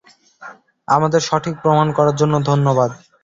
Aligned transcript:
আমাদের 0.87 1.21
সঠিক 1.21 1.53
প্রমান 1.63 1.87
করার 1.97 2.15
জন্য 2.15 2.35
ধন্যবাদ। 2.49 2.89